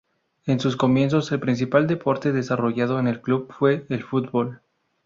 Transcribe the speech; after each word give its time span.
En 0.47 0.59
sus 0.59 0.77
comienzos 0.77 1.31
el 1.31 1.39
principal 1.39 1.85
deporte 1.85 2.31
desarrollado 2.31 2.97
en 2.97 3.05
el 3.07 3.21
club 3.21 3.53
fue 3.53 3.85
el 3.89 4.01
fútbol. 4.01 4.59